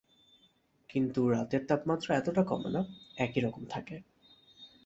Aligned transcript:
কিন্তু 0.89 1.21
রাতের 1.29 1.63
তাপমাত্রা 1.67 2.11
এতটা 2.15 2.43
কমে 2.43 2.69
না, 2.69 2.81
একইরকম 3.17 3.63
থাকে। 3.65 3.95